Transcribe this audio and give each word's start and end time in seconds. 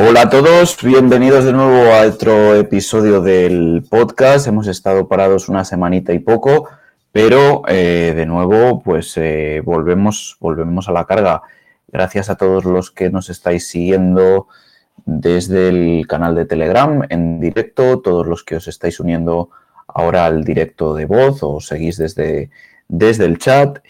Hola 0.00 0.22
a 0.22 0.30
todos, 0.30 0.78
bienvenidos 0.80 1.44
de 1.44 1.52
nuevo 1.52 1.92
a 1.92 2.06
otro 2.06 2.54
episodio 2.54 3.20
del 3.20 3.84
podcast. 3.90 4.46
Hemos 4.46 4.68
estado 4.68 5.08
parados 5.08 5.48
una 5.48 5.64
semanita 5.64 6.12
y 6.12 6.20
poco, 6.20 6.68
pero 7.10 7.64
eh, 7.66 8.12
de 8.14 8.24
nuevo 8.24 8.80
pues 8.80 9.16
eh, 9.16 9.60
volvemos, 9.64 10.36
volvemos 10.38 10.88
a 10.88 10.92
la 10.92 11.04
carga. 11.04 11.42
Gracias 11.88 12.30
a 12.30 12.36
todos 12.36 12.64
los 12.64 12.92
que 12.92 13.10
nos 13.10 13.28
estáis 13.28 13.66
siguiendo 13.66 14.46
desde 15.04 15.68
el 15.68 16.06
canal 16.06 16.36
de 16.36 16.46
Telegram 16.46 17.02
en 17.08 17.40
directo, 17.40 17.98
todos 17.98 18.24
los 18.24 18.44
que 18.44 18.54
os 18.54 18.68
estáis 18.68 19.00
uniendo 19.00 19.50
ahora 19.88 20.26
al 20.26 20.44
directo 20.44 20.94
de 20.94 21.06
voz 21.06 21.42
o 21.42 21.60
seguís 21.60 21.96
desde, 21.96 22.50
desde 22.86 23.24
el 23.24 23.38
chat 23.38 23.80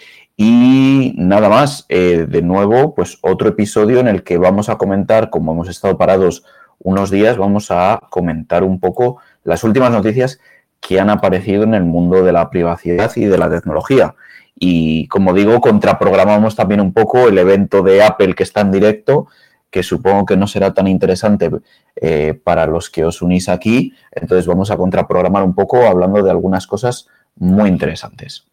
y 0.41 1.15
nada 1.17 1.49
más, 1.49 1.85
eh, 1.89 2.25
de 2.29 2.43
nuevo, 2.43 2.95
pues 2.95 3.19
otro 3.23 3.49
episodio 3.49 3.99
en 3.99 4.07
el 4.07 4.23
que 4.23 4.39
vamos 4.39 4.69
a 4.69 4.79
comentar, 4.79 5.31
como 5.31 5.51
hemos 5.51 5.69
estado 5.69 5.99
parados 5.99 6.45
unos 6.79 7.11
días, 7.11 7.37
vamos 7.37 7.73
a 7.73 8.01
comentar 8.09 8.63
un 8.63 8.79
poco 8.79 9.17
las 9.43 9.65
últimas 9.65 9.91
noticias 9.91 10.39
que 10.79 11.01
han 11.01 11.11
aparecido 11.11 11.65
en 11.65 11.75
el 11.75 11.83
mundo 11.83 12.23
de 12.23 12.31
la 12.31 12.51
privacidad 12.51 13.11
y 13.17 13.25
de 13.25 13.37
la 13.37 13.51
tecnología. 13.51 14.15
Y 14.55 15.09
como 15.09 15.35
digo, 15.35 15.61
contraprogramamos 15.61 16.55
también 16.55 16.81
un 16.81 16.93
poco 16.93 17.27
el 17.27 17.37
evento 17.37 17.83
de 17.83 18.05
Apple 18.05 18.37
que 18.37 18.45
está 18.45 18.61
en 18.61 18.71
directo, 18.71 19.27
que 19.73 19.83
supongo 19.83 20.25
que 20.25 20.37
no 20.37 20.47
será 20.47 20.73
tan 20.73 20.87
interesante 20.87 21.51
eh, 21.97 22.41
para 22.45 22.65
los 22.67 22.91
que 22.91 23.05
os 23.05 23.23
unís 23.23 23.49
aquí. 23.49 23.93
Entonces 24.13 24.47
vamos 24.47 24.71
a 24.71 24.77
contraprogramar 24.77 25.43
un 25.43 25.57
poco 25.57 25.85
hablando 25.85 26.23
de 26.23 26.31
algunas 26.31 26.69
cosas 26.69 27.09
muy 27.35 27.69
interesantes. 27.69 28.47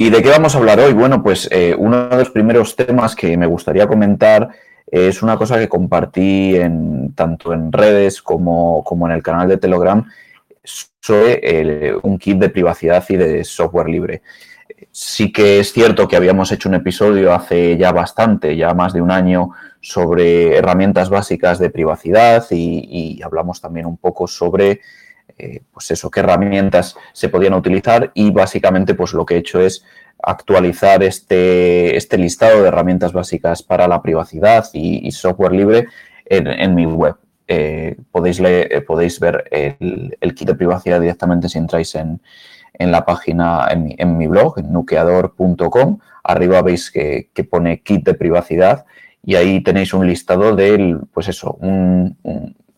¿Y 0.00 0.08
de 0.08 0.22
qué 0.22 0.30
vamos 0.30 0.54
a 0.54 0.58
hablar 0.58 0.80
hoy? 0.80 0.94
Bueno, 0.94 1.22
pues 1.22 1.46
eh, 1.52 1.74
uno 1.76 2.08
de 2.08 2.16
los 2.16 2.30
primeros 2.30 2.74
temas 2.74 3.14
que 3.14 3.36
me 3.36 3.44
gustaría 3.44 3.86
comentar 3.86 4.48
es 4.86 5.22
una 5.22 5.36
cosa 5.36 5.58
que 5.58 5.68
compartí 5.68 6.56
en, 6.56 7.12
tanto 7.14 7.52
en 7.52 7.70
redes 7.70 8.22
como, 8.22 8.82
en 9.04 9.10
el 9.10 9.22
canal 9.22 9.46
de 9.46 9.58
Telegram 9.58 10.02
sobre 10.64 11.94
un 12.02 12.16
kit 12.16 12.38
de 12.38 12.48
privacidad 12.48 13.04
y 13.10 13.16
de 13.16 13.44
software 13.44 13.90
libre. 13.90 14.22
Sí 14.90 15.30
que 15.30 15.60
es 15.60 15.70
cierto 15.70 16.08
que 16.08 16.16
habíamos 16.16 16.50
hecho 16.50 16.70
un 16.70 16.76
episodio 16.76 17.34
hace 17.34 17.76
ya 17.76 17.92
bastante, 17.92 18.56
ya 18.56 18.72
más 18.72 18.94
de 18.94 19.02
un 19.02 19.10
año, 19.10 19.50
sobre 19.82 20.56
herramientas 20.56 21.10
básicas 21.10 21.58
de 21.58 21.68
privacidad 21.68 22.46
y 22.48 23.20
hablamos 23.22 23.60
también 23.60 23.84
un 23.84 23.98
poco 23.98 24.26
sobre 24.26 24.80
eh, 25.38 25.62
pues 25.72 25.90
eso, 25.90 26.10
qué 26.10 26.20
herramientas 26.20 26.96
se 27.12 27.28
podían 27.28 27.54
utilizar 27.54 28.10
y 28.14 28.30
básicamente 28.30 28.94
pues 28.94 29.12
lo 29.12 29.24
que 29.24 29.34
he 29.34 29.38
hecho 29.38 29.60
es 29.60 29.84
actualizar 30.22 31.02
este, 31.02 31.96
este 31.96 32.18
listado 32.18 32.62
de 32.62 32.68
herramientas 32.68 33.12
básicas 33.12 33.62
para 33.62 33.88
la 33.88 34.02
privacidad 34.02 34.66
y, 34.72 35.10
software 35.12 35.52
libre 35.52 35.86
en, 36.26 36.74
mi 36.74 36.86
web. 36.86 37.16
Eh, 37.48 37.96
podéis, 38.12 38.40
eh, 38.40 38.84
podéis 38.86 39.18
ver 39.18 39.44
el, 39.50 40.34
kit 40.34 40.48
de 40.48 40.54
privacidad 40.54 41.00
directamente 41.00 41.48
si 41.48 41.58
entráis 41.58 41.94
en, 41.94 42.20
la 42.78 43.04
página, 43.04 43.68
en 43.70 44.16
mi, 44.16 44.26
blog, 44.26 44.58
en. 44.58 45.98
Arriba 46.22 46.62
veis 46.62 46.90
que, 46.90 47.30
pone 47.50 47.82
kit 47.82 48.04
de 48.04 48.14
privacidad 48.14 48.84
y 49.22 49.34
ahí 49.34 49.62
tenéis 49.62 49.92
un 49.92 50.06
listado 50.06 50.54
de, 50.54 50.96
pues 51.12 51.28
eso, 51.28 51.56
un, 51.60 52.16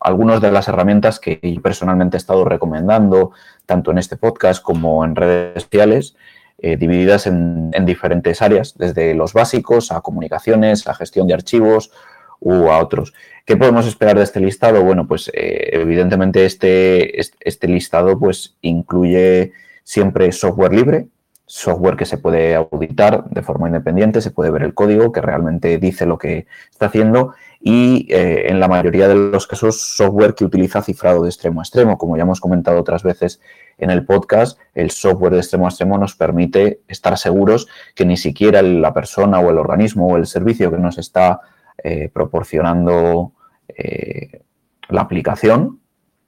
algunas 0.03 0.41
de 0.41 0.51
las 0.51 0.67
herramientas 0.67 1.19
que 1.19 1.39
personalmente 1.63 2.17
he 2.17 2.19
estado 2.19 2.45
recomendando, 2.45 3.31
tanto 3.65 3.91
en 3.91 3.97
este 3.97 4.17
podcast 4.17 4.61
como 4.61 5.03
en 5.05 5.15
redes 5.15 5.63
sociales, 5.63 6.15
eh, 6.59 6.77
divididas 6.77 7.27
en, 7.27 7.71
diferentes 7.85 8.41
áreas, 8.41 8.77
desde 8.77 9.13
los 9.15 9.33
básicos 9.33 9.91
a 9.91 10.01
comunicaciones, 10.01 10.87
a 10.87 10.93
gestión 10.93 11.27
de 11.27 11.33
archivos 11.33 11.91
u 12.39 12.69
a 12.69 12.79
otros. 12.79 13.13
¿Qué 13.45 13.57
podemos 13.57 13.87
esperar 13.87 14.17
de 14.17 14.23
este 14.23 14.39
listado? 14.39 14.83
Bueno, 14.83 15.07
pues 15.07 15.29
eh, 15.33 15.69
evidentemente 15.73 16.45
este, 16.45 17.19
este, 17.19 17.67
listado 17.67 18.19
pues, 18.19 18.55
incluye 18.61 19.51
siempre 19.83 20.31
software 20.31 20.73
libre, 20.73 21.07
software 21.53 21.95
que 21.95 22.07
se 22.07 22.17
puede 22.17 22.55
auditar 22.55 23.25
de 23.25 23.43
forma 23.43 23.67
independiente, 23.67 24.21
se 24.21 24.31
puede 24.31 24.49
ver 24.49 24.63
el 24.63 24.73
código 24.73 25.11
que 25.11 25.21
realmente 25.21 25.77
dice 25.77 26.07
lo 26.07 26.17
que 26.17 26.47
está 26.71 26.87
haciendo 26.87 27.35
y 27.59 28.07
eh, 28.09 28.49
en 28.49 28.59
la 28.59 28.67
mayoría 28.67 29.07
de 29.07 29.13
los 29.13 29.45
casos 29.45 29.79
software 29.95 30.33
que 30.33 30.45
utiliza 30.45 30.81
cifrado 30.81 31.21
de 31.21 31.29
extremo 31.29 31.61
a 31.61 31.63
extremo. 31.63 31.99
Como 31.99 32.17
ya 32.17 32.23
hemos 32.23 32.41
comentado 32.41 32.79
otras 32.79 33.03
veces 33.03 33.39
en 33.77 33.91
el 33.91 34.03
podcast, 34.03 34.59
el 34.73 34.89
software 34.89 35.33
de 35.33 35.41
extremo 35.41 35.67
a 35.67 35.69
extremo 35.69 35.99
nos 35.99 36.15
permite 36.15 36.81
estar 36.87 37.19
seguros 37.19 37.67
que 37.93 38.03
ni 38.03 38.17
siquiera 38.17 38.63
la 38.63 38.91
persona 38.91 39.39
o 39.39 39.51
el 39.51 39.59
organismo 39.59 40.07
o 40.07 40.17
el 40.17 40.25
servicio 40.25 40.71
que 40.71 40.79
nos 40.79 40.97
está 40.97 41.39
eh, 41.83 42.09
proporcionando 42.11 43.33
eh, 43.67 44.41
la 44.89 45.01
aplicación 45.01 45.81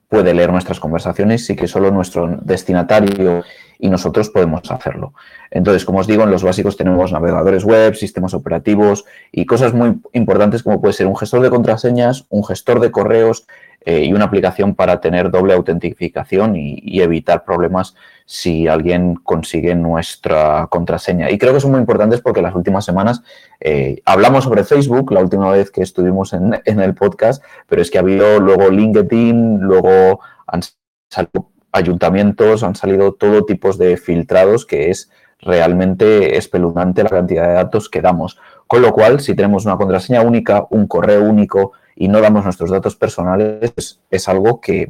puede 0.08 0.36
leer 0.36 0.52
nuestras 0.52 0.80
conversaciones 0.80 1.50
y 1.50 1.56
que 1.56 1.68
solo 1.68 1.90
nuestro 1.90 2.28
destinatario 2.44 3.44
y 3.80 3.90
nosotros 3.90 4.30
podemos 4.30 4.70
hacerlo. 4.72 5.14
Entonces, 5.52 5.86
como 5.86 6.00
os 6.00 6.08
digo, 6.08 6.24
en 6.24 6.32
los 6.32 6.44
básicos 6.44 6.78
tenemos 6.78 7.12
navegadores 7.12 7.64
web, 7.64 7.96
sistemas 7.96 8.34
operativos 8.34 9.06
y 9.32 9.46
cosas 9.46 9.74
muy 9.74 10.00
importantes 10.14 10.64
como 10.64 10.82
puede 10.82 10.94
ser 10.94 11.08
un 11.08 11.16
gestor 11.16 11.42
de 11.42 11.50
contraseñas, 11.50 12.26
un 12.30 12.44
gestor 12.44 12.80
de 12.80 12.92
correos 12.92 13.48
eh, 13.82 14.04
y 14.06 14.14
una 14.14 14.26
aplicación 14.26 14.76
para 14.76 15.00
tener 15.00 15.32
doble 15.32 15.54
autentificación 15.54 16.56
y 16.56 17.02
evitar 17.02 17.44
problemas 17.44 17.96
si 18.26 18.68
alguien 18.68 19.16
consigue 19.16 19.76
nuestra 19.76 20.68
contraseña. 20.68 21.30
Y 21.30 21.38
creo 21.38 21.54
que 21.54 21.60
son 21.60 21.72
muy 21.72 21.80
importantes 21.80 22.22
porque 22.22 22.42
las 22.42 22.56
últimas 22.56 22.84
semanas 22.84 23.22
eh, 23.60 24.02
hablamos 24.06 24.44
sobre 24.44 24.64
Facebook, 24.64 25.12
la 25.12 25.22
última 25.22 25.52
vez 25.52 25.72
que 25.72 25.84
estuvimos 25.84 26.34
en, 26.34 26.60
el 26.66 26.96
podcast, 26.96 27.44
pero 27.68 27.82
es 27.82 27.92
que 27.92 28.00
ha 28.00 28.02
habido 28.02 28.40
luego 28.40 28.70
LinkedIn, 28.70 29.60
luego 29.60 30.20
han 30.48 30.62
salido 31.10 31.52
ayuntamientos, 31.76 32.64
han 32.64 32.76
salido 32.76 33.14
todo 33.14 33.46
tipo 33.46 33.72
de 33.74 33.98
filtrados 33.98 34.66
que 34.66 34.90
es 34.90 35.12
realmente 35.40 36.38
espeluznante 36.38 37.04
la 37.04 37.10
cantidad 37.10 37.48
de 37.48 37.54
datos 37.54 37.90
que 37.90 38.02
damos. 38.02 38.40
Con 38.68 38.82
lo 38.82 38.94
cual, 38.94 39.20
si 39.20 39.36
tenemos 39.36 39.66
una 39.66 39.78
contraseña 39.78 40.22
única, 40.22 40.66
un 40.70 40.88
correo 40.88 41.24
único 41.24 41.74
y 41.96 42.08
no 42.08 42.22
damos 42.22 42.44
nuestros 42.44 42.72
datos 42.72 42.96
personales, 42.96 44.00
es 44.10 44.30
algo 44.30 44.60
que 44.62 44.90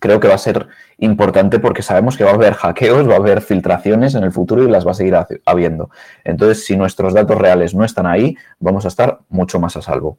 creo 0.00 0.18
que 0.18 0.28
va 0.28 0.34
a 0.34 0.38
ser 0.38 0.66
importante 0.98 1.60
porque 1.60 1.82
sabemos 1.82 2.16
que 2.16 2.24
va 2.24 2.30
a 2.30 2.34
haber 2.34 2.54
hackeos, 2.54 3.08
va 3.08 3.14
a 3.14 3.18
haber 3.18 3.42
filtraciones 3.42 4.14
en 4.14 4.24
el 4.24 4.32
futuro 4.32 4.64
y 4.64 4.70
las 4.70 4.84
va 4.84 4.92
a 4.92 4.94
seguir 4.94 5.16
habiendo. 5.44 5.90
Entonces, 6.24 6.64
si 6.64 6.76
nuestros 6.76 7.14
datos 7.14 7.38
reales 7.38 7.74
no 7.74 7.84
están 7.84 8.06
ahí, 8.06 8.36
vamos 8.58 8.86
a 8.86 8.88
estar 8.88 9.20
mucho 9.28 9.60
más 9.60 9.76
a 9.76 9.82
salvo. 9.82 10.18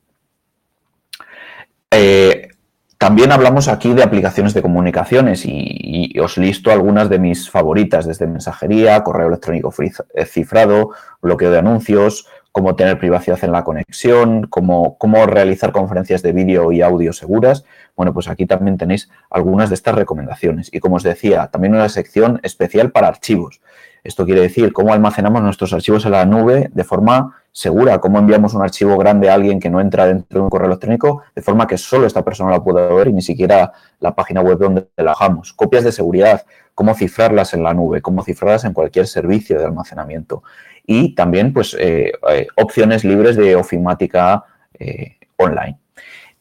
Eh, 1.94 2.31
también 3.02 3.32
hablamos 3.32 3.68
aquí 3.68 3.96
de 3.96 4.04
aplicaciones 4.04 4.54
de 4.54 4.62
comunicaciones 4.62 5.44
y, 5.44 6.14
os 6.20 6.38
listo 6.38 6.72
algunas 6.72 7.10
de 7.10 7.18
mis 7.18 7.50
favoritas, 7.50 8.06
desde 8.06 8.28
mensajería, 8.28 9.02
correo 9.02 9.30
electrónico 9.30 9.74
eh, 10.14 10.26
cifrado, 10.26 10.92
bloqueo 11.20 11.50
de 11.50 11.58
anuncios, 11.58 12.28
cómo 12.52 12.76
tener 12.76 13.00
privacidad 13.00 13.44
en 13.44 13.54
la 13.54 13.64
conexión, 13.64 14.46
cómo, 14.46 15.00
cómo 15.00 15.26
realizar 15.26 15.72
conferencias 15.72 16.22
de 16.22 16.32
vídeo 16.32 16.72
y 16.72 16.84
audio 16.84 17.12
seguras. 17.12 17.66
Bueno, 17.96 18.14
pues 18.14 18.28
aquí 18.28 18.46
también 18.46 18.78
tenéis 18.78 19.10
algunas 19.32 19.70
de 19.70 19.76
estas 19.76 19.96
recomendaciones. 19.96 20.70
Y 20.72 20.80
como 20.80 20.98
os 20.98 21.04
decía, 21.04 21.48
también 21.48 21.74
una 21.74 21.90
sección 21.90 22.40
especial 22.44 22.92
para 22.92 23.08
archivos. 23.08 23.62
Esto 24.04 24.26
quiere 24.26 24.42
decir 24.42 24.74
cómo 24.74 24.94
almacenamos 24.94 25.42
nuestros 25.42 25.74
archivos 25.74 26.06
en 26.06 26.12
la 26.12 26.26
nube 26.26 26.70
de 26.72 26.84
forma 26.84 27.41
segura, 27.52 28.00
cómo 28.00 28.20
enviamos 28.20 28.54
un 28.54 28.64
archivo 28.64 28.98
grande 28.98 29.30
a 29.30 29.34
alguien 29.34 29.60
que 29.60 29.70
no 29.70 29.82
entra 29.82 30.08
dentro 30.08 30.40
de 30.40 30.44
un 30.44 30.50
correo 30.50 30.68
electrónico 30.68 31.24
de 31.36 31.42
forma 31.42 31.68
que 31.68 31.78
solo 31.78 32.08
esta 32.08 32.24
persona 32.24 32.52
lo 32.52 32.64
pueda 32.64 32.88
ver 32.88 33.10
y 33.10 33.14
ni 33.14 33.22
siquiera 33.22 33.74
la 34.00 34.16
página 34.16 34.42
web 34.42 34.58
donde 34.58 34.88
la 34.98 35.12
hagamos. 35.12 35.54
Copias 35.54 35.84
de 35.84 35.92
seguridad, 35.92 36.46
cómo 36.76 36.94
cifrarlas 36.96 37.54
en 37.54 37.64
la 37.64 37.74
nube, 37.74 38.02
cómo 38.02 38.24
cifrarlas 38.24 38.64
en 38.64 38.74
cualquier 38.74 39.08
servicio 39.08 39.60
de 39.60 39.66
almacenamiento. 39.66 40.44
Y 40.86 41.14
también, 41.14 41.54
pues, 41.54 41.76
eh, 41.80 42.12
eh, 42.30 42.48
opciones 42.56 43.04
libres 43.04 43.36
de 43.36 43.56
ofimática 43.56 44.44
eh, 44.80 45.18
online. 45.38 45.78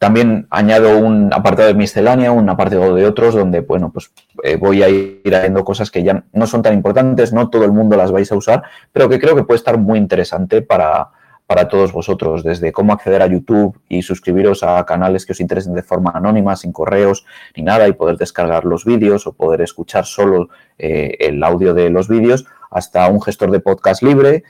También 0.01 0.47
añado 0.49 0.97
un 0.97 1.31
apartado 1.31 1.69
de 1.69 1.75
miscelánea, 1.75 2.33
un 2.33 2.49
apartado 2.49 2.95
de 2.95 3.05
otros, 3.05 3.35
donde, 3.35 3.61
bueno, 3.61 3.93
pues 3.93 4.11
voy 4.59 4.83
a 4.83 4.89
ir 4.89 5.37
haciendo 5.37 5.63
cosas 5.63 5.91
que 5.91 6.03
ya 6.03 6.25
no 6.33 6.47
son 6.47 6.63
tan 6.63 6.73
importantes, 6.73 7.35
no 7.35 7.51
todo 7.51 7.67
el 7.67 7.73
mundo 7.73 7.99
las 7.99 8.11
vais 8.11 8.33
a 8.33 8.35
usar, 8.35 8.63
pero 8.93 9.11
que 9.11 9.21
creo 9.21 9.37
que 9.37 9.45
puede 9.45 9.59
estar 9.59 9.77
muy 9.77 9.99
interesante 9.99 10.63
para, 10.63 11.11
para 11.51 11.67
todos 11.67 11.93
vosotros, 11.93 12.45
desde 12.45 12.71
cómo 12.71 12.93
acceder 12.93 13.21
a 13.21 13.27
YouTube 13.27 13.77
y 13.89 14.03
suscribiros 14.03 14.63
a 14.63 14.87
canales 14.87 15.27
que 15.27 15.33
os 15.33 15.41
interesen 15.41 15.75
de 15.75 15.83
forma 15.83 16.13
anónima, 16.15 16.55
sin 16.55 16.71
correos 16.73 17.27
ni 17.57 17.65
nada, 17.65 17.89
y 17.89 17.93
poder 17.93 18.17
descargar 18.17 18.65
los 18.65 18.85
vídeos 18.85 19.27
o 19.27 19.33
poder 19.33 19.61
escuchar 19.61 20.07
solo 20.07 20.49
eh, 20.79 21.17
el 21.19 21.43
audio 21.43 21.75
de 21.75 21.91
los 21.91 22.09
vídeos, 22.09 22.47
hasta 22.71 23.07
un 23.09 23.21
gestor 23.21 23.51
de 23.51 23.59
podcast 23.59 24.03
libre, 24.03 24.45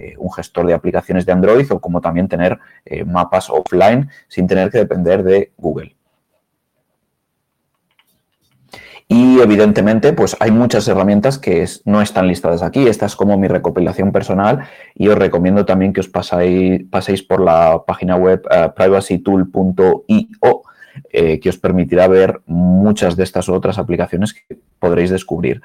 eh, 0.00 0.14
un 0.18 0.32
gestor 0.32 0.66
de 0.66 0.74
aplicaciones 0.74 1.26
de 1.26 1.32
Android 1.32 1.70
o 1.70 1.78
como 1.78 2.00
también 2.00 2.26
tener 2.26 2.58
eh, 2.86 3.04
mapas 3.04 3.50
offline 3.50 4.08
sin 4.28 4.46
tener 4.46 4.70
que 4.70 4.78
depender 4.78 5.22
de 5.22 5.52
Google. 5.58 5.94
Y 9.06 9.40
evidentemente, 9.40 10.12
pues 10.12 10.36
hay 10.38 10.52
muchas 10.52 10.86
herramientas 10.88 11.36
que 11.36 11.66
no 11.84 12.00
están 12.00 12.28
listadas 12.28 12.62
aquí. 12.62 12.86
Esta 12.86 13.06
es 13.06 13.16
como 13.16 13.36
mi 13.36 13.48
recopilación 13.48 14.12
personal 14.12 14.68
y 14.94 15.08
os 15.08 15.18
recomiendo 15.18 15.66
también 15.66 15.92
que 15.92 16.00
os 16.00 16.08
paséis 16.08 17.22
por 17.28 17.40
la 17.40 17.82
página 17.86 18.16
web 18.16 18.40
uh, 18.46 18.72
privacytool.io 18.72 20.62
eh, 21.12 21.40
que 21.40 21.48
os 21.48 21.58
permitirá 21.58 22.08
ver 22.08 22.40
muchas 22.46 23.16
de 23.16 23.24
estas 23.24 23.48
otras 23.48 23.78
aplicaciones 23.78 24.32
que 24.32 24.58
podréis 24.78 25.10
descubrir. 25.10 25.60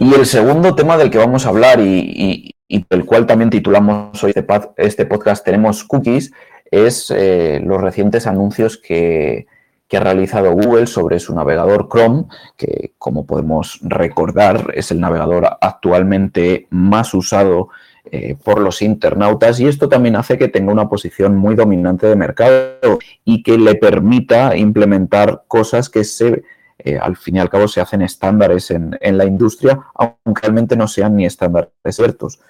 Y 0.00 0.14
el 0.14 0.26
segundo 0.26 0.74
tema 0.74 0.96
del 0.96 1.10
que 1.10 1.18
vamos 1.18 1.46
a 1.46 1.50
hablar 1.50 1.78
y, 1.78 2.56
y 2.70 2.86
del 2.88 3.04
cual 3.04 3.26
también 3.26 3.50
titulamos 3.50 4.24
hoy 4.24 4.32
este, 4.34 4.46
este 4.76 5.04
podcast 5.04 5.44
Tenemos 5.44 5.84
Cookies, 5.84 6.32
es 6.70 7.10
eh, 7.10 7.60
los 7.62 7.80
recientes 7.80 8.26
anuncios 8.26 8.78
que, 8.78 9.46
ha 9.92 9.98
realizado 9.98 10.52
Google 10.52 10.86
sobre 10.86 11.18
su 11.18 11.34
navegador 11.34 11.88
Chrome, 11.92 12.26
que 12.56 12.92
como 12.96 13.26
podemos 13.26 13.80
recordar 13.82 14.72
es 14.74 14.92
el 14.92 15.00
navegador 15.00 15.58
actualmente 15.60 16.68
más 16.70 17.12
usado 17.12 17.70
eh, 18.04 18.36
por 18.42 18.60
los 18.60 18.82
internautas. 18.82 19.58
Y 19.58 19.66
esto 19.66 19.88
también 19.88 20.14
hace 20.14 20.38
que 20.38 20.46
tenga 20.46 20.72
una 20.72 20.88
posición 20.88 21.36
muy 21.36 21.56
dominante 21.56 22.06
de 22.06 22.14
mercado 22.14 23.00
y 23.24 23.42
que 23.42 23.58
le 23.58 23.74
permita 23.74 24.56
implementar 24.56 25.42
cosas 25.48 25.90
que 25.90 26.04
se, 26.04 26.44
eh, 26.84 26.98
al 27.00 27.16
fin 27.16 27.36
y 27.36 27.40
al 27.40 27.50
cabo 27.50 27.68
se 27.68 27.80
hacen 27.80 28.02
estándares 28.02 28.70
en, 28.70 28.96
en 29.00 29.18
la 29.18 29.24
industria, 29.24 29.80
aunque 29.94 30.42
realmente 30.42 30.76
no 30.76 30.88
sean 30.88 31.16
ni 31.16 31.26
estándares 31.26 31.70
ciertos. 31.90 32.40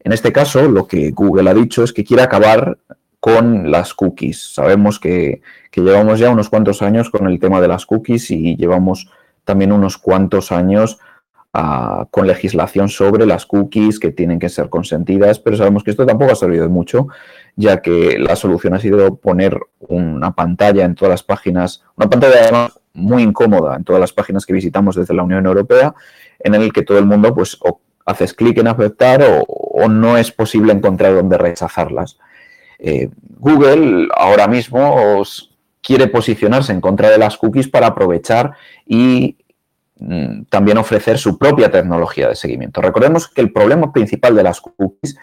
En 0.00 0.12
este 0.12 0.32
caso, 0.32 0.68
lo 0.68 0.86
que 0.86 1.10
Google 1.12 1.48
ha 1.50 1.54
dicho 1.54 1.84
es 1.84 1.92
que 1.92 2.04
quiere 2.04 2.22
acabar 2.22 2.78
con 3.22 3.70
las 3.70 3.94
cookies. 3.94 4.52
Sabemos 4.52 4.98
que, 4.98 5.42
llevamos 5.72 6.18
ya 6.18 6.28
unos 6.28 6.48
cuantos 6.48 6.82
años 6.82 7.08
con 7.08 7.28
el 7.28 7.38
tema 7.38 7.60
de 7.60 7.68
las 7.68 7.86
cookies 7.86 8.32
y 8.32 8.56
llevamos 8.56 9.08
también 9.44 9.70
unos 9.70 9.96
cuantos 9.96 10.50
años 10.50 10.98
ah, 11.52 12.08
con 12.10 12.26
legislación 12.26 12.88
sobre 12.88 13.24
las 13.24 13.46
cookies 13.46 14.00
que 14.00 14.10
tienen 14.10 14.40
que 14.40 14.48
ser 14.48 14.68
consentidas, 14.68 15.38
pero 15.38 15.56
sabemos 15.56 15.84
que 15.84 15.92
esto 15.92 16.04
tampoco 16.04 16.32
ha 16.32 16.34
servido 16.34 16.64
de 16.64 16.68
mucho, 16.68 17.06
ya 17.54 17.80
que 17.80 18.18
la 18.18 18.34
solución 18.34 18.74
ha 18.74 18.80
sido 18.80 19.14
poner 19.14 19.56
una 19.78 20.32
pantalla 20.32 20.84
en 20.84 20.96
todas 20.96 21.12
las 21.12 21.22
páginas, 21.22 21.84
una 21.96 22.10
pantalla 22.10 22.40
además 22.42 22.80
muy 22.94 23.22
incómoda 23.22 23.76
en 23.76 23.84
todas 23.84 24.00
las 24.00 24.12
páginas 24.12 24.46
que 24.46 24.52
visitamos 24.52 24.96
desde 24.96 25.14
la 25.14 25.22
Unión 25.22 25.46
Europea, 25.46 25.94
en 26.38 26.54
el 26.54 26.72
que 26.72 26.82
todo 26.82 26.98
el 26.98 27.06
mundo 27.06 27.34
pues 27.34 27.58
haces 28.04 28.34
clic 28.34 28.58
en 28.58 28.68
aceptar 28.68 29.24
o, 29.46 29.88
no 29.88 30.16
es 30.16 30.30
posible 30.30 30.72
encontrar 30.72 31.14
dónde 31.14 31.38
rechazarlas. 31.38 32.18
Eh, 32.78 33.08
Google 33.38 34.08
ahora 34.14 34.48
mismo 34.48 35.22
quiere 35.80 36.06
posicionarse 36.08 36.72
en 36.72 36.80
contra 36.80 37.10
de 37.10 37.18
las 37.18 37.36
cookies 37.36 37.68
para 37.68 37.88
aprovechar 37.88 38.52
y 38.86 39.36
mm, 39.98 40.44
también 40.44 40.78
ofrecer 40.78 41.18
su 41.18 41.38
propia 41.38 41.70
tecnología 41.70 42.28
de 42.28 42.36
seguimiento. 42.36 42.80
Recordemos 42.80 43.28
que 43.28 43.40
el 43.40 43.52
problema 43.52 43.92
principal 43.92 44.36
de 44.36 44.42
las 44.42 44.60
cookies 44.60 45.16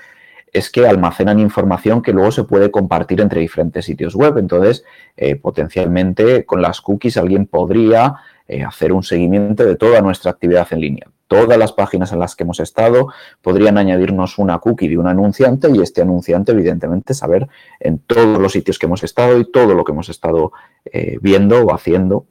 es 0.53 0.69
que 0.69 0.87
almacenan 0.87 1.39
información 1.39 2.01
que 2.01 2.13
luego 2.13 2.31
se 2.31 2.43
puede 2.43 2.71
compartir 2.71 3.21
entre 3.21 3.41
diferentes 3.41 3.85
sitios 3.85 4.15
web. 4.15 4.37
Entonces, 4.37 4.83
eh, 5.17 5.35
potencialmente 5.35 6.45
con 6.45 6.61
las 6.61 6.81
cookies 6.81 7.17
alguien 7.17 7.45
podría 7.45 8.15
eh, 8.47 8.63
hacer 8.63 8.93
un 8.93 9.03
seguimiento 9.03 9.65
de 9.65 9.75
toda 9.75 10.01
nuestra 10.01 10.31
actividad 10.31 10.67
en 10.71 10.81
línea 10.81 11.07
todas 11.29 11.59
las 11.59 11.71
páginas 11.71 12.11
en 12.11 12.19
las 12.19 12.35
que 12.35 12.43
hemos 12.43 12.59
estado, 12.59 13.13
podrían 13.41 13.77
añadirnos 13.77 14.39
una 14.39 14.57
cookie 14.57 14.89
de 14.89 14.97
un 14.97 15.07
anunciante 15.07 15.69
y 15.69 15.79
este 15.79 16.01
anunciante, 16.01 16.51
evidentemente, 16.51 17.13
saber 17.13 17.47
en 17.79 17.99
todos 17.99 18.39
los 18.39 18.51
sitios 18.51 18.79
que 18.79 18.87
hemos 18.87 19.03
estado 19.03 19.39
y 19.39 19.49
todo 19.49 19.75
lo 19.75 19.85
que 19.85 19.91
hemos 19.91 20.09
estado 20.09 20.51
eh, 20.85 21.19
viendo 21.21 21.63
o 21.63 21.73
haciendo. 21.73 22.25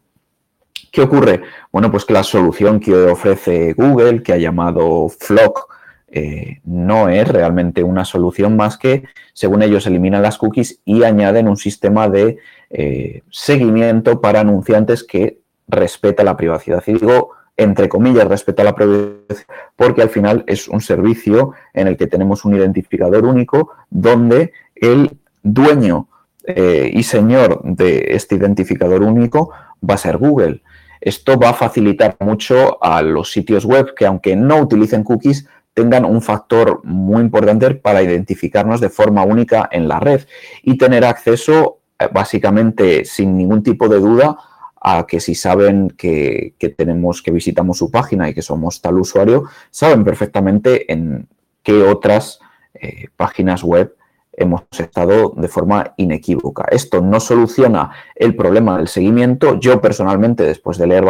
¿Qué 0.91 1.03
ocurre? 1.03 1.43
Bueno, 1.71 1.93
pues 1.93 2.05
que 2.05 2.13
la 2.13 2.25
solución 2.25 2.81
que 2.81 2.93
ofrece 2.93 3.73
Google, 3.75 4.23
que 4.23 4.33
ha 4.33 4.37
llamado 4.37 5.09
Flock, 5.09 5.68
eh, 6.11 6.61
no 6.65 7.09
es 7.09 7.29
realmente 7.29 7.83
una 7.83 8.05
solución 8.05 8.57
más 8.57 8.79
que, 8.79 9.05
según 9.33 9.63
ellos, 9.63 9.87
eliminan 9.87 10.23
las 10.23 10.39
cookies 10.39 10.81
y 10.85 11.05
añaden 11.05 11.49
un 11.49 11.57
sistema 11.57 12.09
de 12.09 12.39
eh, 12.71 13.23
seguimiento 13.31 14.21
para 14.21 14.41
anunciantes 14.41 15.05
que 15.05 15.41
respeta 15.69 16.25
la 16.25 16.37
privacidad. 16.37 16.83
Y 16.87 16.95
digo 16.95 17.33
entre 17.59 17.89
comillas, 17.89 18.29
respecto 18.29 18.63
a 18.63 18.65
la 18.65 18.75
privacidad, 18.75 19.37
porque 19.77 20.01
al 20.01 20.11
final 20.11 20.45
es 20.47 20.69
un 20.69 20.81
servicio 20.81 21.53
en 21.75 21.89
el 21.89 21.97
que 21.97 22.07
tenemos 22.07 22.45
un 22.45 22.55
identificador 22.55 23.25
único 23.25 23.73
donde 23.91 24.53
el 24.77 25.19
dueño 25.43 26.09
eh, 26.47 26.89
y 26.95 27.03
señor 27.03 27.61
de 27.65 28.15
este 28.15 28.37
identificador 28.37 29.03
único 29.03 29.51
va 29.89 29.95
a 29.95 29.99
ser 29.99 30.19
Google. 30.19 30.63
Esto 31.01 31.39
va 31.39 31.51
a 31.51 31.55
facilitar 31.55 32.17
mucho 32.21 32.83
a 32.83 33.03
los 33.03 33.33
sitios 33.33 33.65
web 33.65 33.93
que 33.95 34.07
aunque 34.07 34.37
no 34.37 34.61
utilicen 34.61 35.03
cookies, 35.03 35.49
tengan 35.79 36.05
un 36.05 36.21
factor 36.21 36.81
muy 36.83 37.23
importante 37.23 37.73
para 37.77 38.03
identificarnos 38.03 38.81
de 38.81 38.89
forma 38.89 39.23
única 39.23 39.69
en 39.71 39.87
la 39.87 40.01
red 40.01 40.23
y 40.65 40.77
tener 40.77 41.05
acceso 41.05 41.79
eh, 42.01 42.09
básicamente 42.13 43.05
sin 43.05 43.37
ningún 43.37 43.63
tipo 43.63 43.89
de 43.89 44.01
duda 44.01 44.37
a 44.81 45.07
que 45.07 45.21
si 45.21 45.37
saben 45.37 45.91
que, 45.97 46.57
tenemos, 46.77 47.23
que 47.23 47.31
visitamos 47.31 47.79
su 47.79 47.93
página 47.93 48.29
y 48.29 48.35
que 48.35 48.43
somos 48.43 48.81
tal 48.81 48.99
usuario, 48.99 49.45
saben 49.71 50.03
perfectamente 50.03 50.93
en 50.93 51.29
qué 51.63 51.81
otras 51.85 52.41
eh, 52.75 53.07
páginas 53.17 53.63
web 53.63 53.95
hemos 54.33 54.63
estado 54.77 55.33
de 55.37 55.47
forma 55.47 55.95
inequívoca. 55.97 56.65
Esto 56.73 57.01
no 57.01 57.21
soluciona 57.21 57.93
el 58.17 58.35
problema 58.35 58.79
del 58.79 58.89
seguimiento. 58.89 59.61
Yo 59.61 59.81
personalmente, 59.81 60.43
después 60.43 60.77
de 60.77 60.89
leer 60.89 61.05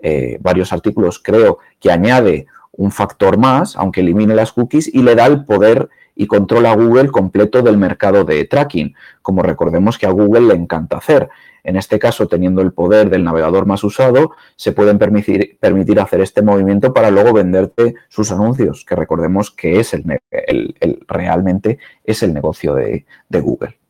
eh, 0.00 0.38
varios 0.40 0.72
artículos, 0.72 1.20
creo 1.20 1.58
que 1.78 1.92
añade 1.92 2.46
un 2.72 2.90
factor 2.90 3.38
más, 3.38 3.76
aunque 3.76 4.00
elimine 4.00 4.34
las 4.34 4.52
cookies, 4.52 4.92
y 4.92 5.02
le 5.02 5.14
da 5.14 5.26
el 5.26 5.44
poder 5.44 5.88
y 6.14 6.26
control 6.26 6.66
a 6.66 6.74
Google 6.74 7.10
completo 7.10 7.62
del 7.62 7.78
mercado 7.78 8.24
de 8.24 8.44
tracking, 8.44 8.94
como 9.22 9.42
recordemos 9.42 9.98
que 9.98 10.06
a 10.06 10.10
Google 10.10 10.48
le 10.48 10.54
encanta 10.54 10.98
hacer. 10.98 11.28
En 11.64 11.76
este 11.76 11.98
caso, 11.98 12.26
teniendo 12.26 12.60
el 12.60 12.72
poder 12.72 13.08
del 13.08 13.24
navegador 13.24 13.66
más 13.66 13.84
usado, 13.84 14.32
se 14.56 14.72
pueden 14.72 14.98
permitir, 14.98 15.58
permitir 15.60 16.00
hacer 16.00 16.20
este 16.20 16.42
movimiento 16.42 16.92
para 16.92 17.10
luego 17.10 17.32
venderte 17.32 17.94
sus 18.08 18.32
anuncios, 18.32 18.84
que 18.84 18.96
recordemos 18.96 19.50
que 19.50 19.78
es 19.78 19.94
el, 19.94 20.04
realmente 21.06 21.78
es 22.04 22.22
el 22.22 22.34
negocio 22.34 22.74
de, 22.74 23.06
de 23.28 23.40
Google. 23.40 23.81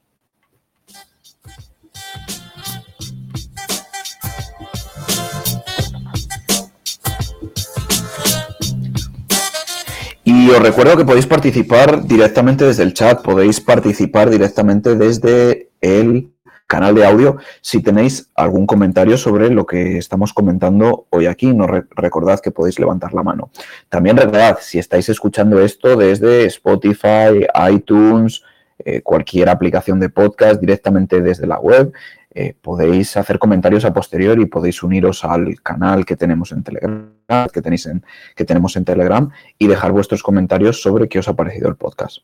Os 10.53 10.63
recuerdo 10.63 10.97
que 10.97 11.05
podéis 11.05 11.27
participar 11.27 12.07
directamente 12.07 12.65
desde 12.65 12.83
el 12.83 12.93
chat, 12.93 13.23
podéis 13.23 13.61
participar 13.61 14.29
directamente 14.29 14.97
desde 14.97 15.71
el 15.81 16.31
canal 16.67 16.95
de 16.95 17.07
audio 17.07 17.39
si 17.61 17.83
tenéis 17.83 18.31
algún 18.35 18.67
comentario 18.67 19.17
sobre 19.17 19.51
lo 19.51 19.65
que 19.65 19.97
estamos 19.97 20.33
comentando 20.33 21.07
hoy 21.11 21.27
aquí. 21.27 21.55
No 21.55 21.67
recordad 21.67 22.41
que 22.41 22.51
podéis 22.51 22.79
levantar 22.79 23.15
la 23.15 23.23
mano. 23.23 23.51
También 23.89 24.17
recordad, 24.17 24.59
si 24.61 24.79
estáis 24.79 25.09
escuchando 25.09 25.61
esto 25.61 25.97
desde 25.97 26.45
Spotify, 26.47 27.47
iTunes, 27.71 28.43
eh, 28.85 29.01
cualquier 29.01 29.49
aplicación 29.49 30.01
de 30.01 30.09
podcast 30.09 30.61
directamente 30.61 31.21
desde 31.21 31.47
la 31.47 31.59
web, 31.61 31.93
eh, 32.35 32.55
podéis 32.61 33.17
hacer 33.19 33.39
comentarios 33.39 33.85
a 33.85 33.93
posteriori 33.93 34.43
y 34.43 34.47
podéis 34.47 34.83
uniros 34.83 35.25
al 35.25 35.61
canal 35.63 36.07
que 36.07 36.17
tenemos 36.17 36.51
en 36.53 36.63
Telegram, 36.63 37.11
que, 37.53 37.61
tenéis 37.61 37.87
en, 37.87 38.05
que 38.35 38.45
tenemos 38.45 38.75
en 38.77 38.85
Telegram 38.85 39.29
y 39.59 39.67
dejar 39.67 39.93
vuestros 39.93 40.23
comentarios 40.23 40.81
sobre 40.81 41.09
qué 41.09 41.19
os 41.19 41.29
ha 41.29 41.37
parecido 41.37 41.69
el 41.69 41.77
podcast. 41.77 42.19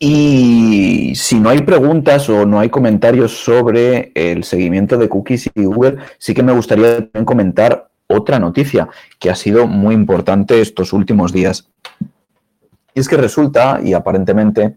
Y 0.00 1.12
si 1.14 1.38
no 1.38 1.50
hay 1.50 1.62
preguntas 1.62 2.28
o 2.28 2.44
no 2.44 2.58
hay 2.58 2.68
comentarios 2.68 3.44
sobre 3.44 4.10
el 4.16 4.42
seguimiento 4.42 4.98
de 4.98 5.08
cookies 5.08 5.48
y 5.54 5.64
Google, 5.64 5.98
sí 6.18 6.34
que 6.34 6.42
me 6.42 6.50
gustaría 6.50 7.08
comentar 7.24 7.88
otra 8.08 8.40
noticia 8.40 8.88
que 9.20 9.30
ha 9.30 9.36
sido 9.36 9.68
muy 9.68 9.94
importante 9.94 10.60
estos 10.60 10.92
últimos 10.92 11.32
días. 11.32 11.70
Y 12.94 13.00
es 13.00 13.08
que 13.08 13.16
resulta, 13.16 13.80
y 13.80 13.92
aparentemente 13.92 14.76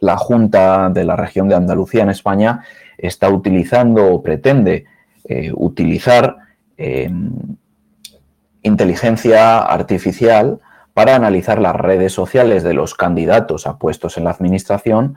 la 0.00 0.16
Junta 0.16 0.90
de 0.90 1.04
la 1.04 1.16
región 1.16 1.48
de 1.48 1.54
Andalucía 1.54 2.02
en 2.02 2.10
España 2.10 2.64
está 2.98 3.28
utilizando 3.28 4.12
o 4.12 4.22
pretende 4.22 4.86
eh, 5.24 5.50
utilizar 5.54 6.36
eh, 6.76 7.10
inteligencia 8.62 9.58
artificial 9.58 10.60
para 10.94 11.16
analizar 11.16 11.58
las 11.58 11.74
redes 11.76 12.12
sociales 12.12 12.62
de 12.62 12.74
los 12.74 12.94
candidatos 12.94 13.66
a 13.66 13.78
puestos 13.78 14.16
en 14.16 14.24
la 14.24 14.30
administración 14.30 15.16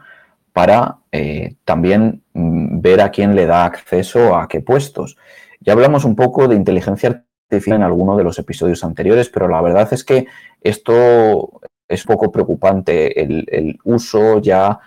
para 0.54 0.98
eh, 1.12 1.56
también 1.66 2.24
mm, 2.34 2.82
ver 2.82 3.02
a 3.02 3.12
quién 3.12 3.36
le 3.36 3.46
da 3.46 3.66
acceso 3.66 4.36
a 4.36 4.48
qué 4.48 4.60
puestos. 4.60 5.18
Ya 5.60 5.74
hablamos 5.74 6.04
un 6.04 6.16
poco 6.16 6.48
de 6.48 6.56
inteligencia 6.56 7.24
artificial 7.50 7.78
en 7.78 7.84
alguno 7.84 8.18
de 8.18 8.24
los 8.24 8.40
episodios 8.40 8.84
anteriores, 8.84 9.30
pero 9.30 9.48
la 9.48 9.62
verdad 9.62 9.88
es 9.92 10.04
que 10.04 10.26
esto 10.62 11.62
es 11.88 12.04
poco 12.04 12.32
preocupante 12.32 13.22
el, 13.22 13.80
uso 13.84 14.40
ya 14.40 14.80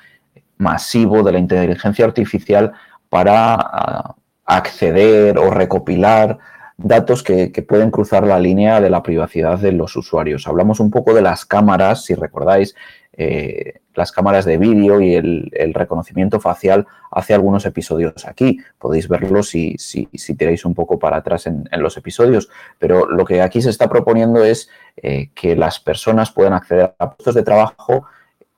masivo 0.58 1.22
de 1.22 1.32
la 1.32 1.38
inteligencia 1.38 2.04
artificial 2.04 2.72
para 3.08 3.54
ah, 3.54 4.14
acceder 4.44 5.38
o 5.38 5.50
recopilar 5.50 6.38
datos 6.76 7.22
que, 7.22 7.50
pueden 7.68 7.90
cruzar 7.90 8.26
la 8.26 8.38
línea 8.38 8.80
de 8.80 8.90
la 8.90 9.02
privacidad 9.02 9.58
de 9.58 9.72
los 9.72 9.96
usuarios. 9.96 10.46
Hablamos 10.46 10.80
un 10.80 10.90
poco 10.90 11.14
de 11.14 11.22
las 11.22 11.44
cámaras, 11.44 12.04
si 12.04 12.14
recordáis, 12.14 12.74
eh, 13.12 13.80
las 13.94 14.12
cámaras 14.12 14.44
de 14.44 14.56
vídeo 14.56 15.00
y 15.00 15.14
el, 15.14 15.74
reconocimiento 15.74 16.40
facial 16.40 16.86
hace 17.10 17.34
algunos 17.34 17.66
episodios 17.66 18.26
aquí. 18.26 18.58
Podéis 18.78 19.08
verlo 19.08 19.42
si, 19.42 19.76
si, 19.78 20.06
tiráis 20.36 20.64
un 20.64 20.74
poco 20.74 20.98
para 20.98 21.18
atrás 21.18 21.46
en, 21.46 21.68
los 21.72 21.96
episodios. 21.96 22.48
Pero 22.78 23.06
lo 23.06 23.24
que 23.24 23.42
aquí 23.42 23.60
se 23.60 23.70
está 23.70 23.88
proponiendo 23.88 24.44
es 24.44 24.70
eh, 24.96 25.30
que 25.34 25.56
las 25.56 25.80
personas 25.80 26.30
puedan 26.30 26.52
acceder 26.52 26.94
a 26.98 27.10
puestos 27.10 27.34
de 27.34 27.42
trabajo 27.42 28.06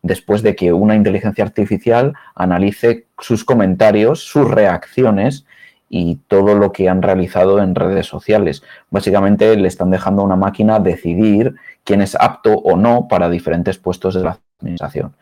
después 0.03 0.43
de 0.43 0.55
que 0.55 0.73
una 0.73 0.97
inteligencia 0.97 1.45
artificial 1.45 2.13
analice 2.35 3.07
sus 3.19 3.45
comentarios, 3.45 4.21
sus 4.21 4.51
reacciones 4.51 5.47
y 5.95 6.17
todo 6.27 6.55
lo 6.55 6.73
que 6.73 6.89
han 6.89 7.03
realizado 7.03 7.63
en 7.63 7.75
redes 7.75 8.07
sociales. 8.07 8.63
Básicamente 8.89 9.55
le 9.57 9.69
están 9.69 9.91
dejando 9.91 10.23
a 10.23 10.25
una 10.25 10.37
máquina 10.37 10.81
decidir 10.81 11.55
quién 11.85 12.01
es 12.01 12.17
apto 12.19 12.55
o 12.55 12.79
no 12.79 13.09
para 13.09 13.29
diferentes 13.29 13.77
puestos 13.77 14.15
de 14.15 14.23
la 14.23 14.39
administración. 14.59 15.15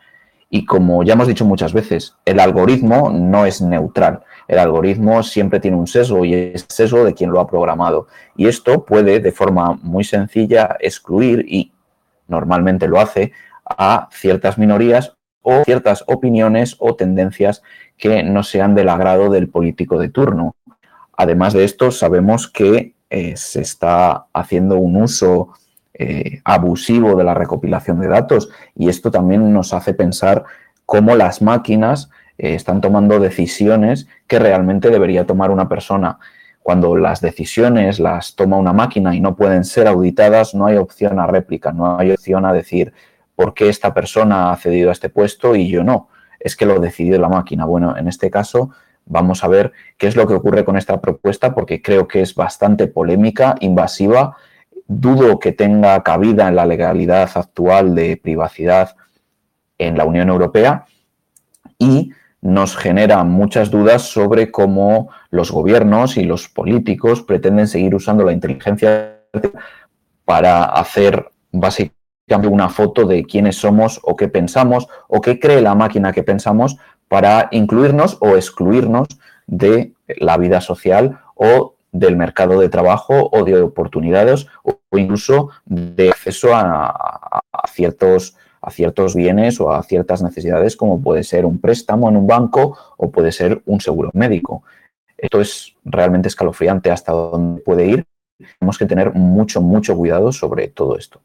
Y 0.49 0.63
como 0.63 1.03
ya 1.03 1.13
hemos 1.13 1.27
dicho 1.27 1.43
muchas 1.43 1.73
veces, 1.73 2.15
el 2.23 2.39
algoritmo 2.39 3.09
no 3.09 3.45
es 3.45 3.61
neutral. 3.61 4.21
El 4.47 4.59
algoritmo 4.59 5.23
siempre 5.23 5.59
tiene 5.59 5.75
un 5.75 5.87
sesgo 5.87 6.23
y 6.23 6.35
es 6.35 6.65
sesgo 6.69 7.03
de 7.03 7.13
quien 7.13 7.31
lo 7.31 7.41
ha 7.41 7.47
programado. 7.47 8.07
Y 8.37 8.47
esto 8.47 8.85
puede, 8.85 9.19
de 9.19 9.31
forma 9.33 9.77
muy 9.81 10.05
sencilla, 10.05 10.77
excluir, 10.79 11.45
y 11.49 11.73
normalmente 12.29 12.87
lo 12.87 13.01
hace, 13.01 13.33
a 13.65 14.07
ciertas 14.13 14.57
minorías 14.57 15.17
o 15.41 15.63
ciertas 15.65 16.05
opiniones 16.07 16.77
o 16.79 16.95
tendencias 16.95 17.61
que 17.97 18.23
no 18.23 18.43
sean 18.43 18.73
del 18.73 18.89
agrado 18.89 19.29
del 19.29 19.49
político 19.49 19.99
de 19.99 20.09
turno. 20.09 20.55
Además 21.21 21.53
de 21.53 21.63
esto, 21.65 21.91
sabemos 21.91 22.47
que 22.47 22.95
eh, 23.11 23.37
se 23.37 23.61
está 23.61 24.25
haciendo 24.33 24.77
un 24.77 24.95
uso 24.95 25.49
eh, 25.93 26.41
abusivo 26.43 27.15
de 27.15 27.23
la 27.23 27.35
recopilación 27.35 27.99
de 27.99 28.07
datos 28.07 28.49
y 28.75 28.89
esto 28.89 29.11
también 29.11 29.53
nos 29.53 29.71
hace 29.71 29.93
pensar 29.93 30.45
cómo 30.83 31.15
las 31.15 31.43
máquinas 31.43 32.09
eh, 32.39 32.55
están 32.55 32.81
tomando 32.81 33.19
decisiones 33.19 34.07
que 34.25 34.39
realmente 34.39 34.89
debería 34.89 35.27
tomar 35.27 35.51
una 35.51 35.69
persona. 35.69 36.17
Cuando 36.63 36.95
las 36.95 37.21
decisiones 37.21 37.99
las 37.99 38.33
toma 38.33 38.57
una 38.57 38.73
máquina 38.73 39.15
y 39.15 39.21
no 39.21 39.35
pueden 39.35 39.63
ser 39.63 39.87
auditadas, 39.87 40.55
no 40.55 40.65
hay 40.65 40.77
opción 40.77 41.19
a 41.19 41.27
réplica, 41.27 41.71
no 41.71 41.99
hay 41.99 42.09
opción 42.09 42.47
a 42.47 42.53
decir 42.53 42.93
por 43.35 43.53
qué 43.53 43.69
esta 43.69 43.93
persona 43.93 44.51
ha 44.51 44.57
cedido 44.57 44.89
a 44.89 44.93
este 44.93 45.09
puesto 45.09 45.55
y 45.55 45.69
yo 45.69 45.83
no. 45.83 46.09
Es 46.39 46.55
que 46.55 46.65
lo 46.65 46.79
decidió 46.79 47.19
la 47.19 47.29
máquina. 47.29 47.65
Bueno, 47.65 47.95
en 47.95 48.07
este 48.07 48.31
caso 48.31 48.71
Vamos 49.11 49.43
a 49.43 49.49
ver 49.49 49.73
qué 49.97 50.07
es 50.07 50.15
lo 50.15 50.25
que 50.25 50.33
ocurre 50.33 50.63
con 50.63 50.77
esta 50.77 51.01
propuesta 51.01 51.53
porque 51.53 51.81
creo 51.81 52.07
que 52.07 52.21
es 52.21 52.33
bastante 52.33 52.87
polémica, 52.87 53.55
invasiva. 53.59 54.37
Dudo 54.87 55.37
que 55.37 55.51
tenga 55.51 56.01
cabida 56.01 56.47
en 56.47 56.55
la 56.55 56.65
legalidad 56.65 57.29
actual 57.35 57.93
de 57.93 58.15
privacidad 58.15 58.95
en 59.77 59.97
la 59.97 60.05
Unión 60.05 60.29
Europea 60.29 60.85
y 61.77 62.13
nos 62.39 62.77
genera 62.77 63.21
muchas 63.25 63.69
dudas 63.69 64.03
sobre 64.03 64.49
cómo 64.49 65.09
los 65.29 65.51
gobiernos 65.51 66.15
y 66.15 66.23
los 66.23 66.47
políticos 66.47 67.21
pretenden 67.21 67.67
seguir 67.67 67.93
usando 67.93 68.23
la 68.23 68.31
inteligencia 68.31 69.19
para 70.23 70.63
hacer 70.63 71.29
básicamente 71.51 72.00
una 72.37 72.69
foto 72.69 73.05
de 73.05 73.23
quiénes 73.23 73.57
somos 73.57 73.99
o 74.03 74.15
qué 74.15 74.27
pensamos 74.27 74.87
o 75.07 75.21
qué 75.21 75.39
cree 75.39 75.61
la 75.61 75.75
máquina 75.75 76.13
que 76.13 76.23
pensamos 76.23 76.77
para 77.07 77.49
incluirnos 77.51 78.17
o 78.21 78.35
excluirnos 78.35 79.07
de 79.47 79.93
la 80.07 80.37
vida 80.37 80.61
social 80.61 81.19
o 81.35 81.75
del 81.91 82.15
mercado 82.15 82.59
de 82.59 82.69
trabajo 82.69 83.29
o 83.31 83.43
de 83.43 83.61
oportunidades 83.61 84.47
o 84.63 84.79
incluso 84.97 85.49
de 85.65 86.09
acceso 86.09 86.51
a, 86.53 87.41
ciertos, 87.69 88.37
a 88.61 88.71
ciertos 88.71 89.13
bienes 89.13 89.59
o 89.59 89.73
a 89.73 89.83
ciertas 89.83 90.21
necesidades 90.21 90.77
como 90.77 91.01
puede 91.01 91.23
ser 91.23 91.45
un 91.45 91.59
préstamo 91.59 92.07
en 92.07 92.15
un 92.15 92.27
banco 92.27 92.77
o 92.97 93.11
puede 93.11 93.31
ser 93.31 93.61
un 93.65 93.81
seguro 93.81 94.09
médico. 94.13 94.63
Esto 95.17 95.41
es 95.41 95.75
realmente 95.83 96.29
escalofriante 96.29 96.91
hasta 96.91 97.11
dónde 97.11 97.61
puede 97.61 97.85
ir. 97.85 98.05
Tenemos 98.59 98.77
que 98.77 98.85
tener 98.85 99.13
mucho, 99.13 99.61
mucho 99.61 99.95
cuidado 99.95 100.31
sobre 100.31 100.69
todo 100.69 100.97
esto. 100.97 101.21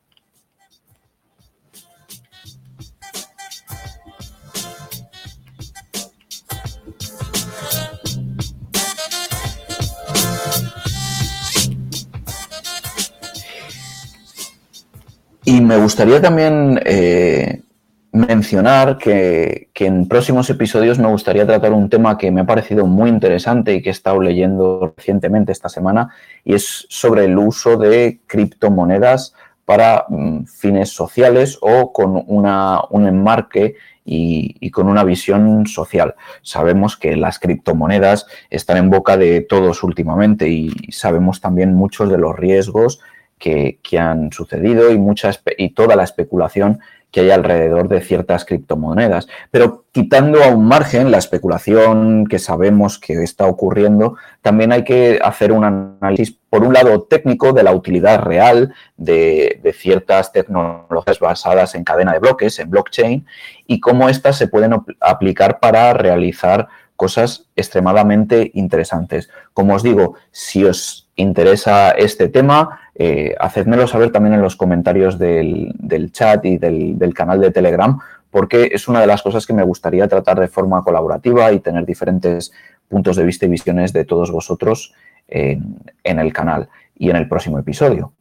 Y 15.48 15.60
me 15.60 15.76
gustaría 15.76 16.20
también 16.20 16.80
eh, 16.84 17.62
mencionar 18.10 18.98
que, 18.98 19.68
en 19.76 20.08
próximos 20.08 20.50
episodios 20.50 20.98
me 20.98 21.06
gustaría 21.06 21.46
tratar 21.46 21.72
un 21.72 21.88
tema 21.88 22.18
que 22.18 22.32
me 22.32 22.40
ha 22.40 22.46
parecido 22.46 22.84
muy 22.84 23.08
interesante 23.08 23.72
y 23.72 23.80
que 23.80 23.90
he 23.90 23.92
estado 23.92 24.20
leyendo 24.20 24.92
recientemente 24.96 25.52
esta 25.52 25.68
semana, 25.68 26.10
y 26.44 26.54
es 26.54 26.86
sobre 26.88 27.26
el 27.26 27.38
uso 27.38 27.76
de 27.76 28.18
criptomonedas 28.26 29.34
para 29.64 30.06
mm, 30.08 30.46
fines 30.46 30.88
sociales 30.88 31.58
o 31.60 31.92
con 31.92 32.24
una, 32.26 32.80
un 32.90 33.06
enmarque 33.06 33.76
y, 34.04 34.56
y, 34.58 34.72
con 34.72 34.88
una 34.88 35.04
visión 35.04 35.64
social. 35.66 36.16
Sabemos 36.42 36.96
que 36.96 37.14
las 37.14 37.38
criptomonedas 37.38 38.26
están 38.50 38.78
en 38.78 38.90
boca 38.90 39.16
de 39.16 39.42
todos 39.42 39.84
últimamente 39.84 40.48
y 40.48 40.72
sabemos 40.90 41.40
también 41.40 41.72
muchos 41.72 42.10
de 42.10 42.18
los 42.18 42.34
riesgos 42.34 42.98
que, 43.38 43.78
han 43.98 44.32
sucedido 44.32 44.90
y, 44.92 45.00
y 45.58 45.70
toda 45.70 45.96
la 45.96 46.04
especulación 46.04 46.80
que 47.10 47.20
hay 47.20 47.30
alrededor 47.30 47.88
de 47.88 48.00
ciertas 48.00 48.44
criptomonedas. 48.44 49.26
Pero 49.50 49.84
quitando 49.92 50.42
a 50.42 50.48
un 50.48 50.66
margen 50.66 51.10
la 51.10 51.18
especulación 51.18 52.26
que 52.26 52.38
sabemos 52.38 52.98
que 52.98 53.22
está 53.22 53.46
ocurriendo, 53.46 54.16
también 54.42 54.72
hay 54.72 54.84
que 54.84 55.18
hacer 55.22 55.52
un 55.52 55.64
análisis, 55.64 56.36
por 56.50 56.62
un 56.62 56.74
lado, 56.74 57.04
técnico 57.04 57.52
de 57.52 57.62
la 57.62 57.72
utilidad 57.72 58.20
real 58.20 58.74
de, 58.96 59.60
de 59.62 59.72
ciertas 59.72 60.32
tecnologías 60.32 61.18
basadas 61.18 61.74
en 61.74 61.84
cadena 61.84 62.12
de 62.12 62.18
bloques, 62.18 62.58
en 62.58 62.68
blockchain, 62.68 63.26
y 63.66 63.80
cómo 63.80 64.08
éstas 64.08 64.36
se 64.36 64.48
pueden 64.48 64.74
aplicar 65.00 65.58
para 65.58 65.94
realizar 65.94 66.68
cosas 66.96 67.46
extremadamente 67.54 68.50
interesantes. 68.54 69.30
Como 69.52 69.74
os 69.74 69.82
digo, 69.82 70.14
si 70.30 70.64
os 70.64 71.08
interesa 71.16 71.90
este 71.90 72.28
tema, 72.28 72.80
eh, 72.94 73.34
hacedmelo 73.38 73.86
saber 73.86 74.10
también 74.10 74.34
en 74.34 74.42
los 74.42 74.56
comentarios 74.56 75.18
del, 75.18 75.74
chat 76.12 76.44
y 76.44 76.58
del, 76.58 77.14
canal 77.14 77.40
de 77.40 77.50
Telegram, 77.50 77.98
porque 78.30 78.70
es 78.72 78.88
una 78.88 79.00
de 79.00 79.06
las 79.06 79.22
cosas 79.22 79.46
que 79.46 79.52
me 79.52 79.62
gustaría 79.62 80.08
tratar 80.08 80.40
de 80.40 80.48
forma 80.48 80.82
colaborativa 80.82 81.52
y 81.52 81.60
tener 81.60 81.86
diferentes 81.86 82.52
puntos 82.88 83.16
de 83.16 83.24
vista 83.24 83.46
y 83.46 83.48
visiones 83.48 83.92
de 83.92 84.04
todos 84.04 84.30
vosotros 84.30 84.94
en, 85.28 85.76
en 86.04 86.18
el 86.18 86.32
canal 86.32 86.68
y 86.96 87.10
en 87.10 87.16
el 87.16 87.28
próximo 87.28 87.58
episodio. 87.58 88.12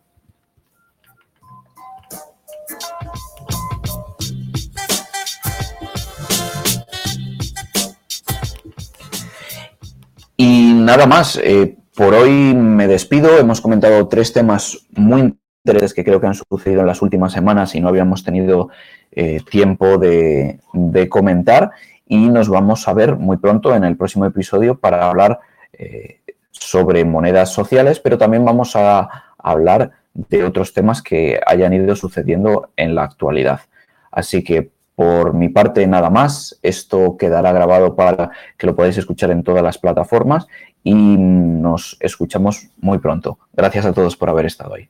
Y 10.48 10.74
nada 10.74 11.08
más, 11.08 11.42
eh, 11.44 11.76
por 11.96 12.14
hoy 12.14 12.54
me 12.54 12.86
despido. 12.86 13.40
Hemos 13.40 13.62
comentado 13.62 14.08
tres 14.08 14.32
temas 14.32 14.86
muy 14.92 15.36
interesantes 15.64 15.96
que 15.96 16.04
creo 16.04 16.22
que 16.22 16.28
han 16.28 16.36
sucedido 16.36 16.82
en 16.82 16.86
las 16.86 17.02
últimas 17.02 17.34
semanas 17.34 17.74
y 17.74 17.82
no 17.82 17.90
habíamos 17.90 18.24
tenido 18.24 18.70
eh, 19.12 19.40
tiempo 19.50 19.98
de, 19.98 20.60
comentar. 21.10 21.72
Y 22.06 22.30
nos 22.30 22.48
vamos 22.48 22.88
a 22.88 22.94
ver 22.94 23.16
muy 23.16 23.38
pronto 23.38 23.76
en 23.76 23.86
el 23.86 23.98
próximo 23.98 24.28
episodio 24.28 24.80
para 24.80 25.10
hablar 25.10 25.40
eh, 25.74 26.20
sobre 26.52 27.04
monedas 27.06 27.52
sociales, 27.52 28.00
pero 28.00 28.20
también 28.20 28.46
vamos 28.46 28.76
a 28.76 29.34
hablar 29.40 29.94
de 30.14 30.44
otros 30.44 30.74
temas 30.74 31.02
que 31.02 31.40
hayan 31.48 31.74
ido 31.74 31.96
sucediendo 31.96 32.70
en 32.76 32.94
la 32.94 33.02
actualidad. 33.02 33.62
Así 34.12 34.44
que 34.44 34.75
por 34.96 35.34
mi 35.34 35.50
parte, 35.50 35.86
nada 35.88 36.10
más. 36.10 36.58
Esto 36.62 37.18
quedará 37.18 37.52
grabado 37.52 37.96
para 37.96 38.32
que 38.58 38.68
lo 38.68 38.76
podáis 38.76 38.98
escuchar 38.98 39.32
en 39.32 39.44
todas 39.44 39.64
las 39.64 39.78
plataformas 39.78 40.48
y 40.84 40.94
nos 40.94 41.98
escuchamos 42.00 42.70
muy 42.78 43.00
pronto. 43.00 43.40
Gracias 43.54 43.86
a 43.86 43.94
todos 43.94 44.16
por 44.16 44.30
haber 44.30 44.46
estado 44.46 44.76
ahí. 44.76 44.90